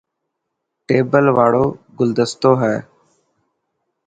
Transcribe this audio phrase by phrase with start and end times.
[0.87, 1.65] ٽيبل واڙو
[1.97, 2.75] گلدستو هي.